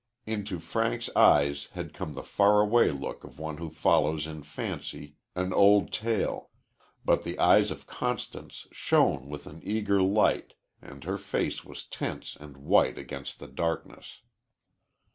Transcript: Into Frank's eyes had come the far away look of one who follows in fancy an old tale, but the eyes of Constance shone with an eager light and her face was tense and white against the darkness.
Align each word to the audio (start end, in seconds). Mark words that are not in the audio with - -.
Into 0.25 0.59
Frank's 0.59 1.11
eyes 1.15 1.67
had 1.73 1.93
come 1.93 2.15
the 2.15 2.23
far 2.23 2.59
away 2.59 2.89
look 2.89 3.23
of 3.23 3.37
one 3.37 3.57
who 3.57 3.69
follows 3.69 4.25
in 4.25 4.41
fancy 4.41 5.15
an 5.35 5.53
old 5.53 5.93
tale, 5.93 6.49
but 7.05 7.21
the 7.21 7.37
eyes 7.37 7.69
of 7.69 7.85
Constance 7.85 8.65
shone 8.71 9.29
with 9.29 9.45
an 9.45 9.61
eager 9.63 10.01
light 10.01 10.55
and 10.81 11.03
her 11.03 11.19
face 11.19 11.63
was 11.63 11.85
tense 11.85 12.35
and 12.35 12.57
white 12.57 12.97
against 12.97 13.37
the 13.37 13.45
darkness. 13.47 14.21